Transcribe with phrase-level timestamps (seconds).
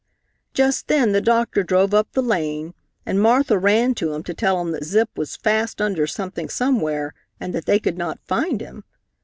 [0.55, 2.73] Just then the doctor drove up the lane,
[3.05, 7.13] and Martha ran to him to tell him that Zip was fast under something somewhere
[7.39, 8.83] and that they could not find him.